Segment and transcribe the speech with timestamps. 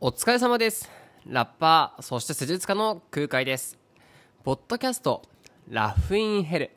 [0.00, 0.88] お疲れ様です。
[1.26, 3.76] ラッパー、そして施術家の空海です。
[4.44, 5.22] ポッドキャスト、
[5.68, 6.70] ラフインヘル。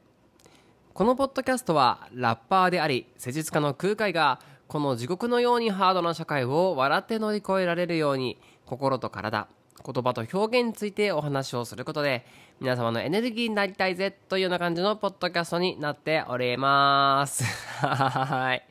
[0.96, 9.48] このポッドキャストは、ラッパーであり、施術家の空海が、この地獄のようにハードな社会を笑って乗り越えられるように、心と体、
[9.86, 12.26] 言葉と表現についてお話をすることで、
[12.60, 17.44] 皆様のエネルギーになりたいぜというような感じのポッドキャストになっております。
[17.86, 18.68] はい。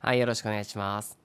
[0.00, 1.23] はい、よろしくお願いします。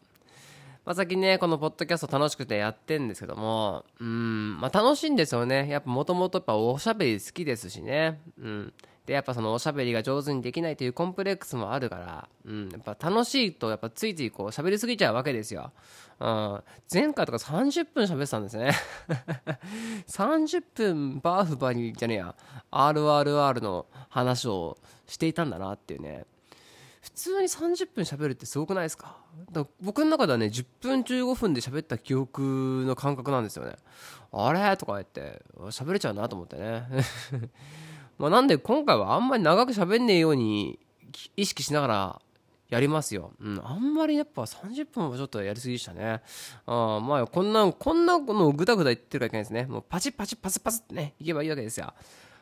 [0.90, 5.70] まあ、最近ね、このポッドキャスト楽しくてやってんですけども、うん、まあ楽しいんですよね。
[5.70, 8.20] やっぱもともとやっぱおしゃべり好きですしね。
[8.42, 8.74] うん。
[9.06, 15.72] で、やっぱそのおしゃべりが上手にできないというコンプレックスもあるから、うん、やっぱ楽しいとやっぱついついこう喋りすぎちゃうわけですよ。
[16.20, 16.64] うん。
[16.92, 18.72] 前回とか30分喋ってたんですね。
[20.10, 22.36] 30分バーフバリじゃねえや、
[22.72, 26.26] RRR の話をしていたんだなっていうね。
[27.02, 29.18] 普通に30分喋るってすごくないですか？
[29.52, 33.76] だか僕の中ではね10分15分で喋った記憶の感覚なんですよね。
[34.32, 34.76] あれ？
[34.78, 36.84] とか言って喋れちゃうなと思ってね。
[38.18, 40.78] まあなんで今回はあんまり長く喋んねえように
[41.38, 42.22] 意識しながら
[42.68, 46.22] やりますよ、うん、あんまりやっぱ30分はちょっとやりすぎでしたね。
[46.66, 49.66] あまあこんなこんなのをぐだぐだ言ってるからいけないですね。
[49.66, 51.94] もうパチパチパスパスってねいけばいいわけですよ。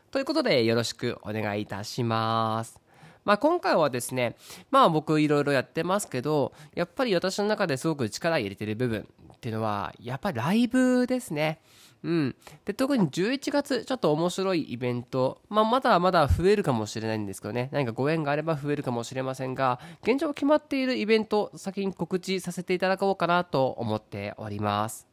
[0.10, 2.87] ということでよろしくお願いいたします。
[3.28, 4.38] まあ、今回はですね、
[4.72, 11.60] まあ僕いろいろやってますけど、やっぱり私の中ですごく力入れてる部分っていうのは、やっぱライブですね。
[12.04, 12.36] うん。
[12.64, 25.06] で、特に11月、ちょっと面白いイベント、まあまだまだ増えるかもしれないんですけどね、何かご縁があれば増えるかもしれませんが、現状決まっているイベント、先に告知させていただこうかなと思っております。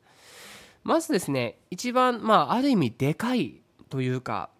[0.84, 4.50] まずですね、一番、まあある意味でかいというか、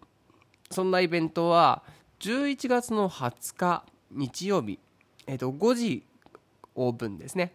[0.71, 1.83] そんなイベントは、
[2.19, 4.79] 11月の20日日曜日、
[5.27, 6.05] えー、と5時
[6.75, 7.53] オープンですね。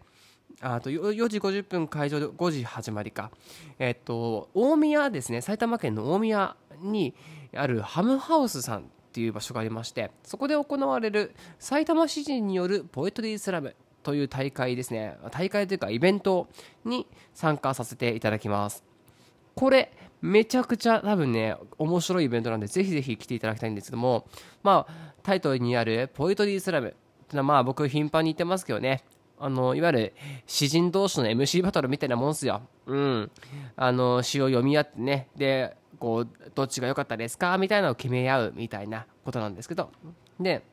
[0.61, 3.31] あと 4, 時50分会場で5時始まりか、
[3.79, 5.41] えっ、ー、と大宮ですね。
[5.41, 7.15] 埼玉県の大宮に
[7.55, 15.17] あるハムハウスさんっていう場所がありましてそこで行われる埼玉市人によるポエトリースラムという大会ですね。
[15.31, 16.47] 大会というかイベント
[16.85, 18.90] に参加させていただきます。
[19.55, 19.91] これ
[20.21, 24.27] めちゃくちゃ多分ね面白いイベントなんでぜひぜひ来ていただきたいんですけども
[24.63, 26.91] まあタイトルにあるポエトリースラムっ
[27.27, 29.03] てのはまあ僕頻繁に言ってますけどね。
[29.43, 30.13] あのいわゆる
[30.45, 32.61] 詩人同士の MC バトルみたいなもんすよ。
[32.85, 33.31] うん。
[33.75, 35.29] あの詩を読み合ってね。
[35.35, 39.89] でこうどっちが良かったですかみたいなのを決め合うみたいなことなんですけど。
[40.39, 40.63] で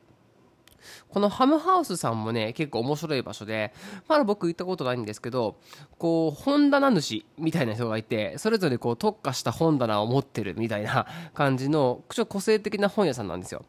[1.09, 3.73] このハムハウスさんもね結構面白い場所で
[4.07, 5.57] まだ僕行ったことないんですけど
[5.97, 13.65] こう本棚主みたいな人がいてそれぞれこう特化した本棚を持ってるみたいな 感じのちょっと個性的な本屋さんなんですよ。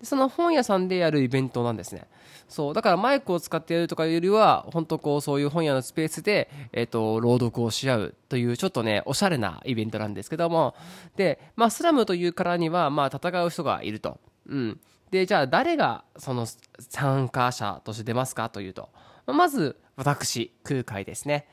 [0.00, 2.06] でその本屋さんでやるイベントなんですね。
[2.48, 10.74] そうだからマイクを使ってやるとかよりは本当こうそういう本屋のスペースで、えーと、朗読をし合うというちょっとねおしゃれなイベントなんですけども。
[11.16, 16.46] で、まあ、スラムというからには、まあ、戦う人がいると、うん、でじゃあ誰がその
[16.78, 18.88] 参加者として出ますかというと
[19.26, 21.46] まず私空海ですね、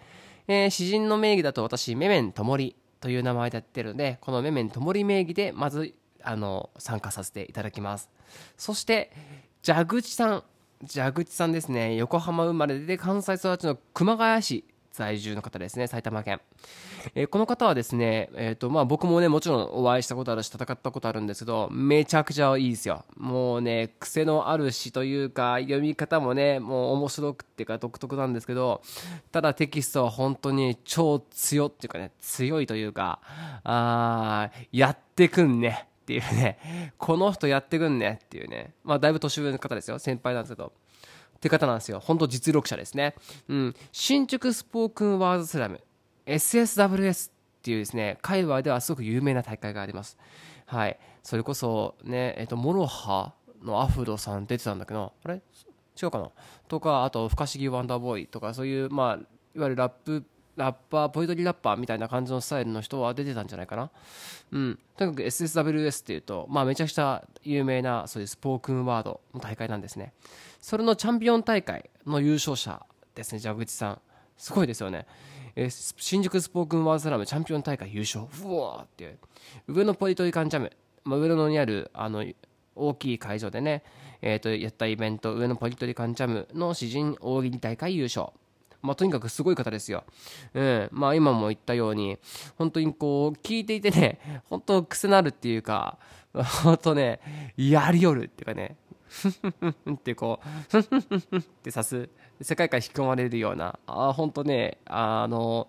[0.48, 8.10] えー、詩人の名義だと私メメンともりという名前でやってるのでこのメメンともり名義でまずあの参加させていただきます。
[8.58, 9.12] そして
[9.66, 10.44] 蛇口さん
[10.88, 11.96] 蛇口さんですね。
[11.96, 16.42] 横浜生まれで関西育ちの熊谷市在住の方ですね埼玉県、
[17.16, 23.06] えー、この方はですね、えーとまあ、僕もねもちろんお会いしたことあるし戦ったことあるんですけどめちゃくちゃいいですよ。
[23.16, 28.82] もうね癖のある詩というか読み方もねもう面白くっていうか独特なんですけど
[29.32, 33.20] ただテキストは本当に超強っていうかね強いというか
[33.64, 38.74] あーやってくんねっていうねこの人やってくんねっていうね。
[38.84, 40.74] まあだいぶ年上の方ですよ先輩なんですけど。
[41.42, 42.00] って方なんですよ。
[42.00, 43.16] 本当実力者ですね。
[43.48, 43.76] うん。
[43.92, 45.82] 新宿スポークンワードスラム、
[46.28, 50.20] SSWS っていうですね、界隈ではすごく有名な大会があります。
[50.68, 51.00] はい。
[51.24, 55.42] それこそね、えっ、と、 MOROHAのアフロさん出てたんだけど、あれ？
[56.02, 56.30] 違うかな？
[56.68, 59.16] とか、あと、不可思議ワンダーボーイとか、そういう、まあ、
[59.56, 60.24] いわゆるラップ、
[60.56, 63.90] ラッパー、ポエトリーラッパーみたいな感じのスタイルの人は出てたんじゃないかな。
[64.52, 64.80] うん。
[64.96, 70.14] とにかく SSWS っていうと、まあ、めちゃくちゃ有名な、そういうスポークンワードの大会なんですね。
[70.62, 72.86] それのチャンピオン大会の優勝者
[73.16, 74.02] ですね、蛇口さん。
[74.38, 75.08] すごいですよね。
[75.56, 78.26] えー、新宿スポークンワーズラムチャンピオン大会優勝。
[78.44, 79.20] うわーっていう。
[79.68, 80.72] 上野ポリトリカンジャム、
[81.04, 82.24] まあ、上野にあるあの
[82.76, 83.84] 大きい会場でね、
[84.22, 88.28] えー、とやったイベント、上野ポリトリカンジャムの詩人大喜利大会優勝。
[88.84, 90.04] まあ、とにかくすごい方ですよ。
[90.54, 90.90] うん。
[90.92, 92.18] まあ、今も言ったように、
[92.58, 95.98] 本当にこう、聞いていてね、本当癖なるっていうか、
[96.34, 97.20] 本当ね、
[97.58, 98.78] やりよるっていうかね、
[99.12, 102.10] ふんふんふんふんってこう、ふんふんふんふってさす、
[102.42, 105.68] 世界観引き込まれるような、あ本当ね、あの、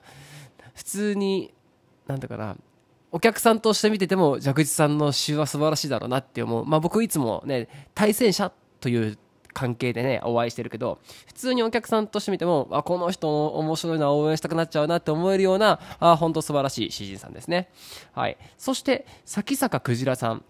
[0.75, 1.53] 普通に
[2.07, 2.57] なんだかな。
[3.11, 8.51] お客さんとして見てても蛇口さんの詩は素晴らしいだろうなって思う、まあ、僕いつもね対戦者
[8.81, 9.19] という
[9.53, 17.69] 関係でねお会いしてるけど普通にお客さんとして見てもあこの人面白いな応援したくなっちゃうなって思えるようなあ本当素晴らしい詩人さんですね。
[18.15, 18.39] はい。
[18.57, 20.45] そして咲坂クジラさん。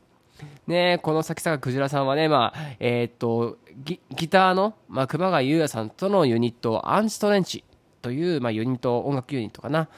[0.66, 7.64] ねこの先坂くじらさんはねまあえー、っとギターの、まあ、熊谷優也さんとのユニットアンチトレンチ
[8.02, 9.88] という、まあ、ユニット音楽ユニットかな。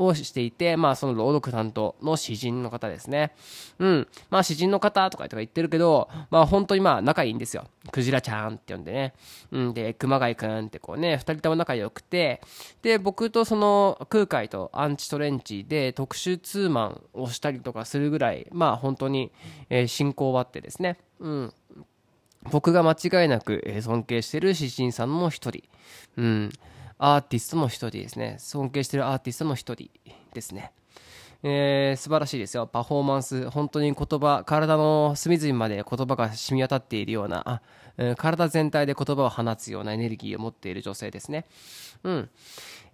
[0.00, 3.32] をしていて、まあ、その朗読担当の詩人の方ですね。
[3.78, 4.08] うん。
[4.30, 7.66] まあ、詩人の方とか言ってるけど、まあ、本当にまあ、仲いいんですよ。
[7.92, 9.14] クジラちゃんって呼んでね。
[9.52, 9.74] うん。
[9.74, 12.40] で、熊谷くんってこうね、二人とも仲良くて、
[12.82, 19.30] で、僕とその空海とアンチトレンチで特殊ツーマンをしたりとかするぐらい、まあ、本当に、
[19.68, 20.98] えー、親交はあってですね。
[21.18, 21.54] うん。
[22.50, 25.62] 僕が間違いなく尊敬してる詩人さんの一人。
[26.16, 26.50] うん。
[27.02, 28.36] アーティストの一人ですね。
[28.38, 29.90] 尊敬してるアーティストの一人
[30.34, 30.70] ですね。
[31.42, 32.66] えー、素晴らしいですよ。
[32.66, 37.62] パフォーマンス、本当に言葉、体の隅々まで言葉が染み渡っているような、あ、
[37.96, 41.46] えー、体全体で言葉を放つようなエネルギーを持っている女性ですね。
[42.04, 42.30] うん。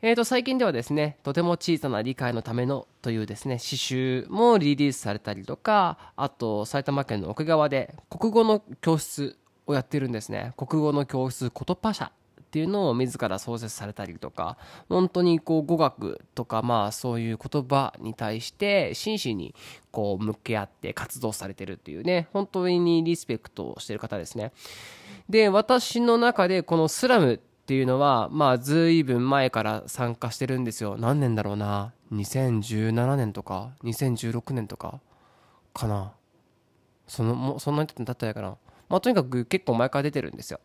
[0.02, 9.36] えーと、最近ではですね、とても小さな理解のためのというですね、詩集もリリースされたりとか、あと、埼玉県の奥川で国語の教室
[9.66, 10.52] をやってるんですね。
[10.56, 12.12] 国語の教室、ことパ社
[12.46, 14.56] っていうのを自ら創設されたりとか
[14.88, 19.54] 本当にこう語学とかまあそういう言葉に対して真摯に
[19.90, 24.52] こう向き合って活動されてるっていうね本当にリスペクトをしてる方ですね。
[25.28, 30.96] で私の中でこのスラムっていうのはまあ随分前から参加してるんですよ。
[30.96, 35.00] 何年だろうな？2017年とか2016年とか
[35.74, 36.12] かな。
[37.08, 38.56] そのもそんなに経ったやかな。
[38.88, 40.60] まあとにかく結構前から出てるんですよ。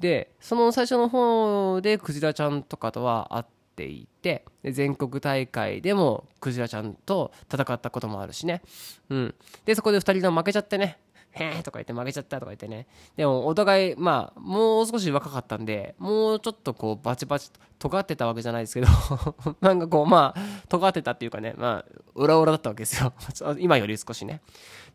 [0.00, 3.44] でその最初の方でクジラちゃんとかとは会っ
[3.76, 8.62] ていて全国大会でもクジラちゃんと戦ったこともあるしね、
[9.08, 9.34] うん、
[9.64, 10.98] でそこで2人とも負けちゃってね。
[11.32, 12.86] へえとか言って負けちゃったとか言ってね。
[13.16, 18.86] でもお互い、まあ、もう少し若かったんで、もうちょっとこうバチバチ尖ってたわけじゃないですけど
[19.60, 23.12] なんかこう、まあ、尖ってたっていうかね、まあ、裏裏だったわけですよ。
[23.58, 24.42] 今より少しね。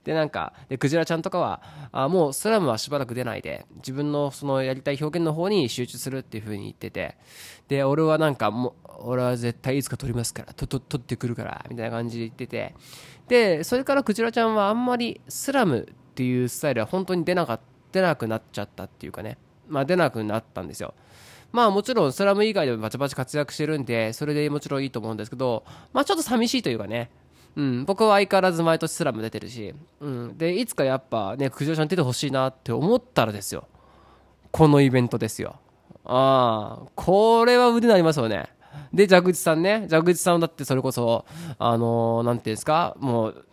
[0.03, 1.61] でなんかでクジラちゃんとかは
[1.91, 7.17] あもうスラムはしばらく出ないで自分のそのやりたい表現の方に集中するっていう風に言ってて
[7.67, 12.73] で俺はなんかもう俺は絶対いつか撮りますからとと撮ってくるからみたいな感じで言ってて
[13.27, 17.59] でそれからクジラちゃんはあんまりスラムていうスタイルは本当に出なか
[17.91, 19.37] 出なくなっちゃったっていうかね。
[19.67, 20.95] まあ出なくなったんですよ。
[21.51, 27.11] まあもちろんスラム以外でもバチバチ活躍してるんでそれでもちろんいいと思うんですけどまあちょっと寂しいというかね。
[27.55, 33.67] うん、僕は相変わらず毎年スラム出てるし、うん、でいつかやっぱねクジラちゃん出てほしいなって思ったらですよ。
[34.51, 35.55] このイベントですよ。
[36.05, 38.49] ああこれは腕になりますよね。
[38.93, 39.87] で蛇口さんね。
[39.89, 41.25] 蛇口さんだってそれこそ
[41.57, 42.95] あの何、ー、ていうんですか？
[42.99, 43.45] もう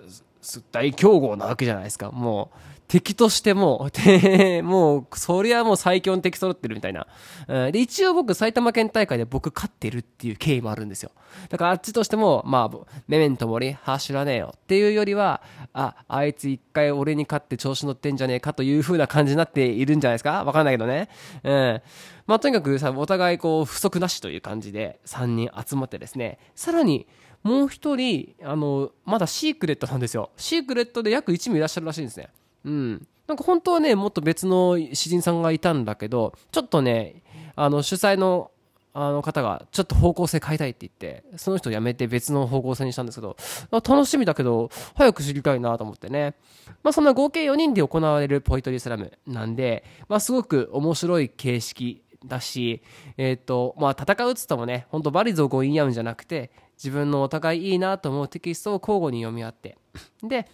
[0.72, 7.06] 大強豪なわけじゃないですかもう敵としても、で、 もう、そりゃもう最強の敵揃ってるみたいな。
[7.48, 11.10] うん、で、一応僕、埼玉県大会で僕勝ってるっていう経緯もあるんですよ。
[11.48, 15.40] だからあっちとしても、まあ、メメントモリ、は知らねえよっていうよりは、
[15.72, 21.08] あ、あいつ一回俺に勝って調子乗ってんじゃねえかという風な感じになっているんじゃないですかわかんないけどね。
[21.42, 21.82] うん。
[22.26, 27.06] まあ、とにかくさ、お互いこう、不足なしという感じで3人集まってですね、さらに、
[27.42, 30.30] もう一人、あの、まだシークレットなんですよ。
[30.36, 32.30] シークレットで約1名いらっしゃるらしいんですね。
[32.64, 33.06] うん。
[33.26, 37.22] なんか本当はね、もっと別の詩人さんがいたんだけど、ちょっとね、
[37.54, 38.50] あの、主催の
[38.96, 43.36] あの方がちょっと方向性変えたいって言って、その人辞めて別の方向性にしたんですけど、
[43.72, 46.36] 楽しみだけど、早く知りたいなと思ってね。
[46.84, 52.82] まあそんな合計4人で行われるポイトリースラムなんで、まあすごく面白い形式だし、
[53.16, 59.78] えっ、ー、と、まあ戦うつってもね、本当バリゾーゴインヤウンじゃなくて、自分のお互いいいなと思うテキストを交互に読み合って、
[60.22, 60.48] で、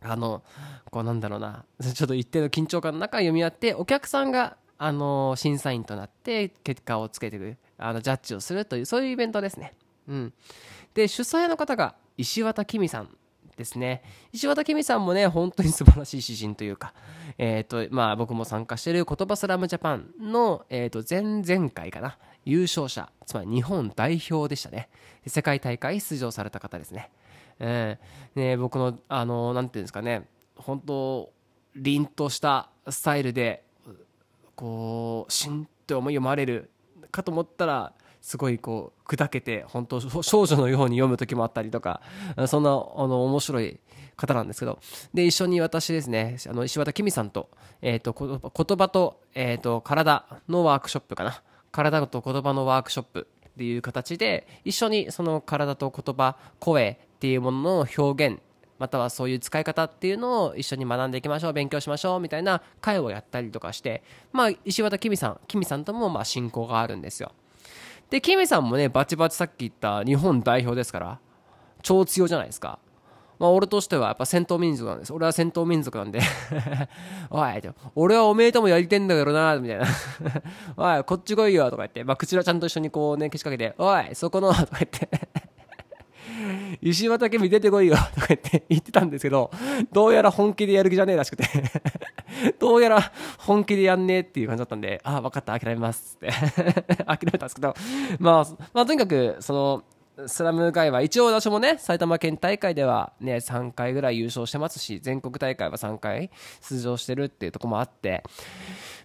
[0.00, 0.42] あの
[0.90, 9.74] こうなんだろうなちょっと一定の緊張感の中読み合ってお客さんがあの審査員となって結果をつけていくあのジャッジをするというそういうイベントですね。
[10.06, 10.32] うん、
[10.94, 13.08] で主催の方が石渡きみさん。
[13.58, 14.02] ですね。
[14.32, 16.94] 石渡きみさんもね本当に素晴らしい詩人というか、
[17.36, 24.88] えーとまあ、僕も参加している言葉スラムジャパンの、えー、と前々回かな優勝者つまり日本代表でしたね。
[25.26, 27.10] 世界大会出場された方ですね。
[27.60, 31.32] えー、ね、僕の、あの、なんていうんですかね、本当
[31.76, 33.64] 凛としたスタイルで、
[34.54, 36.70] こう、しんって思い読まれる
[37.10, 42.00] かと思ったら、すごいこう砕けて本当少女のように読む時もあったりとか
[42.46, 43.78] そんなあの面白い
[44.16, 44.78] 方なんですけど。
[45.14, 47.48] で一緒に私ですねあの石渡きみさんと,、
[47.80, 51.42] えーと、言葉と,、えーと体のワークショップかな。
[51.70, 58.40] 体と言葉のワークショップっていう形で一緒にその体と言葉声っていうものの表現
[58.78, 67.32] またはそういう使い方っていうのを一緒に学んでいきましょう勉強しましょうみたいな会をやったりとかしてまあ石渡きみさんきみさんともまあ親交があるんですよ。
[68.10, 71.18] できみさんもねバチバチさっき言った日本代表ですから
[71.82, 72.78] 超強じゃないですか。
[73.38, 75.12] まあ、俺としてはやっぱ戦闘民族なんです。
[75.12, 76.20] 俺は戦闘民族なんで。
[77.30, 77.62] おい、
[77.94, 79.86] 俺はおめえともやりてんだけどな、みたいな。
[80.76, 85.08] おい、こっち来いよ、とか言って、まあ、クチラちゃんと一緒にこうね、けしかけて、おい、そこの、とか言って。
[86.82, 89.52] 石畑見出てこいよ、とか言って言ってたんですけど、
[89.92, 91.44] どうやら本気でやる気じゃねえらしくて。
[92.58, 96.30] どうやら本気でやんねえっていう感じだったんで、ああ、分かった、諦めますって
[97.06, 97.74] 諦めたんですけど、
[98.18, 99.82] まあ、まあ、とにかく、その、
[100.26, 108.24] スラム界は一応私もね埼玉県大会ではね3回ぐらい優勝してますし全国大会は3回出場してるっていうとこもあって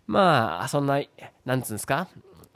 [0.08, 1.00] まあそんな
[1.46, 2.08] なんつうんですか？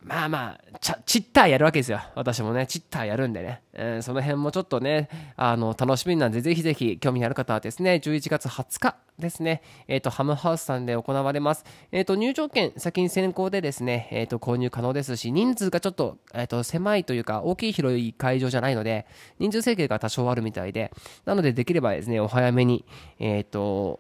[0.02, 2.00] まあまあ、ちチッターやるわけですよ。
[2.16, 3.62] 私もね、チッターやるんでね。
[3.74, 11.66] えー、その辺もちょっとね、あの、楽しみなんで、ぜひぜひ興味ある方はですね、11月20日ですね、えっ、ー、と、ハムハウスさんで行われます。
[11.92, 19.08] えっ、ー、と、入場券先に先行でですね、えっ、と、購入可能ですし、人数がちょっと、えっ、と、狭いというか、大きい広い会場じゃないので、
[19.40, 20.92] 人数制限が多少あるみたいで、
[21.26, 22.86] なので、できればですね、お早めに、
[23.20, 24.00] えっ、と、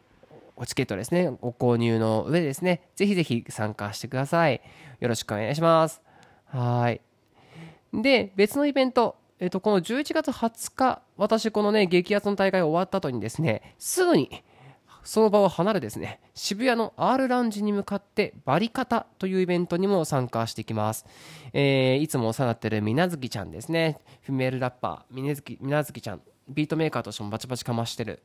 [0.65, 4.62] チケットですね、ご購入の上ですね、ぜひぜひ参加してください。
[5.00, 6.01] よろしくお願いします。
[6.45, 7.01] はい。
[7.93, 14.43] で、別のイベント、えっと、この11月20日、私、このね、激アツの大会終わった後にですね、すぐに、
[15.07, 21.05] その場を離れですね、渋谷の R ランジに向かってバリカタというイベントにも参加してきます。
[21.53, 28.21] えー、いつもお世話になってるみなずきちゃんですね、フィメールラッパー、みなずきみなずきちゃん、ビートメーカーとしてもバチバチかましてる。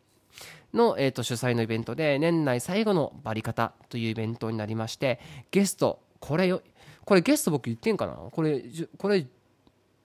[0.75, 5.21] の、えーと主催のイベントで年内最後のバリカタというイベントになりまして
[5.53, 6.63] ゲストこれよ
[7.05, 8.15] これゲスト僕言ってんかな？
[8.15, 8.61] これ
[8.99, 9.25] これ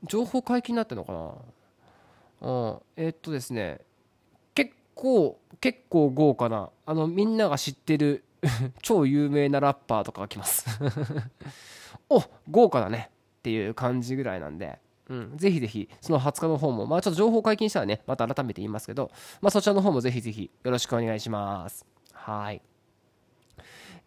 [0.04, 2.50] 情報解禁になってんのかな？
[2.50, 3.80] うんえー、っとですね
[4.98, 8.26] 構結構豪華なあのみんなが知ってる
[8.82, 10.66] 超有名なラッパーとかが来ます
[12.10, 21.86] お豪華だねっていう感じぐらいなんでうん、ぜひぜひ、その20日の方も、まあちょっと情報解禁したらね、また改めて言いますけど、まあそちらの方もぜひぜひよろしくお願いします。
[22.12, 22.62] はい。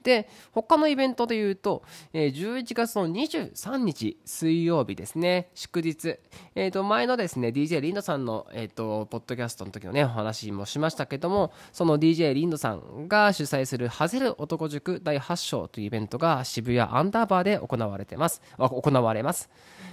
[0.03, 5.51] で他のイベントでいうと、えー、11月の23日水曜日ですね。
[5.55, 6.19] 祝日、
[6.55, 18.43] えー、と前のですね DJ リンドさんの、えーと、ポッドキャストの時のねお話もしましたけどもその DJ リンドさんが主催するハゼル男塾第8章というイベントが渋谷アンダーバーで行われてます。
[18.59, 19.51] 行われます、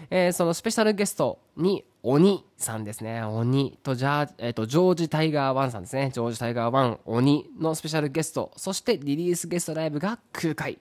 [0.09, 3.23] えー、そのスペシャルゲストに鬼さんですね。
[3.23, 6.11] 鬼とジャ,、えー、とジョージ・タイガーワンさんですね。
[6.13, 10.79] ジョージ・タイガーワン、鬼のスペシャルゲスト、そしてリリースゲストライブが空海。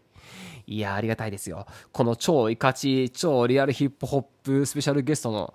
[0.67, 1.67] いやありがたいですよ。
[1.93, 5.55] この超イカチ、超リアルヒップホップスペシャルゲストの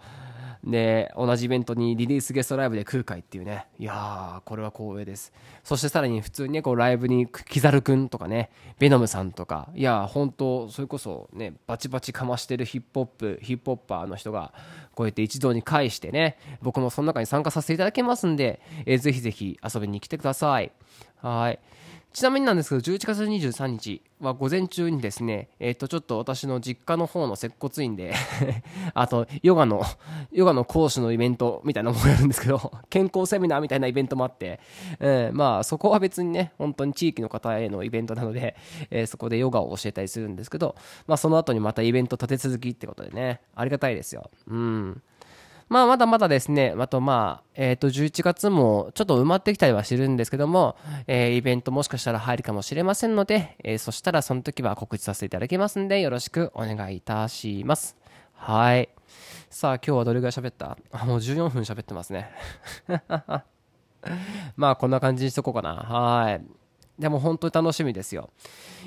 [0.63, 5.34] で、同じイベントにリリースゲストライブで空海っていうね、いやー、これは光栄です。
[5.63, 14.53] そしてさらに普通にね、こうライブにキザルくんとかね、ベノムさんとか、いやー、本当それこそね、バチバチかましてるヒップホップ、ヒップホッパーの人が、
[14.94, 20.72] こうやって一堂に会してね、僕もその中に参加させていただけますんで、えー、ぜひぜひ遊びに来てください。
[21.22, 21.60] はい。
[22.13, 28.13] ちなみになんですけど、11月23日は午前中にですね、えっ、ー、と、ちょっと私の実家の方の接骨院で
[28.94, 29.82] あと、ヨガの、
[30.34, 34.60] ヨガの講師のイベントみたいなのもやるんですけど、健康セミナーみたいなイベントもあって、
[35.00, 38.58] えー、まあ、そこは別にね、本当に地域の方へのイベントなので、
[38.89, 40.75] えー、そこでヨガを教えたりするんですけど、
[41.08, 44.30] まあ、その後にまたイベント立て続きってことでね、ありがたいですよ。
[44.48, 45.01] うん。
[45.72, 50.75] まあ、まだまだですね、あとまあ、えっ、ー、と、11月もちょっと埋まってきたりはしてるんですけども、
[51.08, 57.96] えー、イベントもしかしたら入るかもしれませんので、えー、そしたらその時は告知させていただきますんで、よろしくお願いいたします。
[58.34, 58.90] はい。
[59.50, 60.78] さあ、今日はどれぐらい喋った？
[60.92, 62.30] あ、もう14分喋ってますね。
[64.58, 65.75] まあ、こんな感じにしとこうかな。
[65.75, 66.42] はい。
[67.00, 68.30] でも本当に楽しみですよ。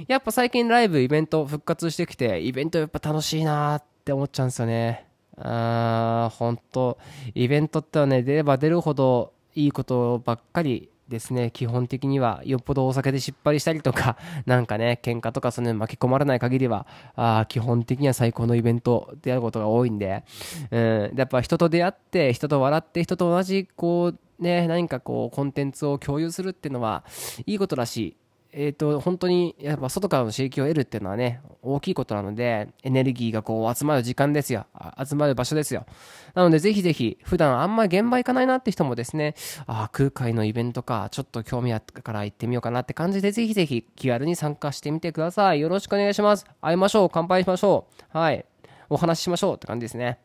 [0.07, 5.07] やっぱ最近ライブ、イベント復活してきて、イベントやっぱ楽しいなーって思っちゃうんですよね。
[5.39, 6.99] あ本当
[7.35, 11.51] イベントってはね出れば出るほどいいことばっかりですね。
[11.51, 20.25] 基本的にはよっぽどお酒で失敗したりとか なんかね喧嘩とかその巻き込まれない限りはあ基本的には最高のイベントであることが多いんで、
[20.71, 27.05] うん、やっぱ人と出会って人と笑って人と同じこうね何かこうコンテンツを共有するっていうのは
[27.47, 28.17] いいことらしい。
[28.57, 34.67] えーと、本当にやっぱ外からの刺激を得るっていうのはね大きいことなのでエネルギーがこう集まる時間ですよ。
[35.05, 35.87] 集まる場所ですよ。
[36.35, 39.35] なのでぜひぜひ普段あんま現場行かないなって人もですね
[39.67, 45.61] あ空海のイベントかちょっと興味あったから行ってみようかなって感じでぜひぜひ気軽に参加してみてください。
[45.61, 46.47] よろしくお願いします。
[46.61, 47.11] 会いましょう。
[47.13, 48.17] 乾杯しましょう。
[48.17, 48.45] はい。
[48.89, 50.21] お話ししましょうって感じですね。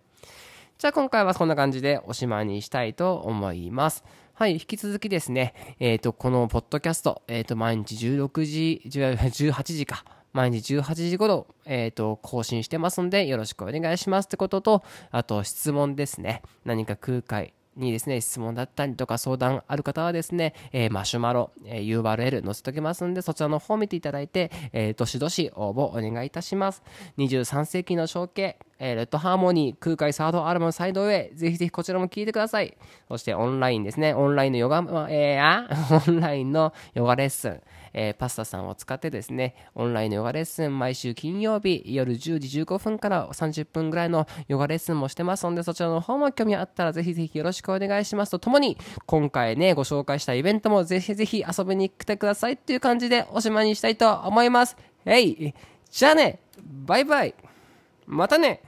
[0.78, 4.06] じゃあ今回はこんな感じでおしまいにしたいと思います。
[4.40, 16.42] はい、引き続きですね、えっ、ー、と、このポッドキャスト、えっ、ー、と、毎日16時、18時 か、毎日18時頃、えっ、ー、と、更新してますので、よろしくお願いしますってことと、あと、質問ですね。
[16.64, 26.84] 何か空海、にですね、質問だったりとか相談ある方はですね、えー、マシュマロ、えー、URL 載せておきますんで、そちらの方を見ていただいて、えー、どしどし応募お願いいたします。
[27.18, 32.78] 23世紀の象形、えー、レッドハーモニー、空海サードアルバムサイドウェイ、ぜひぜひこちらも聴いてください。
[33.08, 35.68] そしてオンラインですね、オンラインのヨガ、えー、あ
[36.08, 37.62] オンラインのヨガレッスン、
[37.94, 54.78] えー、パスタさんを使ってですね、オンラインのヨガレッスン、毎週金曜日夜10時15分から30分ぐらいのヨガレッスンもしてますので、そちらの方も興味あったらぜひぜひよろしくお願いしますとともに、今回ね、ご紹介したイベントもぜひぜひ遊びに来てくださいっていう感じでおしまいにしたいと思います。
[55.06, 55.54] えい
[55.90, 57.34] じゃあねバイバイ
[58.06, 58.62] またね